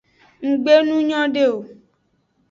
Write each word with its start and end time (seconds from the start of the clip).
Nggbe 0.49 0.73
nu 0.85 0.95
nyode 1.09 1.43
o. 1.53 1.57